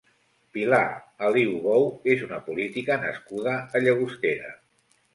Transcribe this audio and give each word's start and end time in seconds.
Pilar 0.55 0.87
Aliu 1.27 1.53
Bou 1.67 1.87
és 2.15 2.25
una 2.31 2.41
política 2.49 3.01
nascuda 3.07 3.57
a 3.67 3.87
Llagostera. 3.89 4.55